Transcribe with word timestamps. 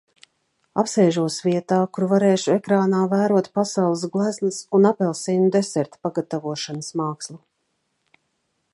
Apsēžos 0.83 1.35
vietā, 1.47 1.77
kur 1.97 2.05
varēšu 2.13 2.55
ekrānā 2.55 3.03
vērot 3.13 3.51
pasaules 3.59 4.07
gleznas 4.17 4.59
un 4.79 4.91
apelsīnu 4.93 5.55
deserta 5.59 6.03
pagatavošanas 6.09 6.93
mākslu. 7.03 7.43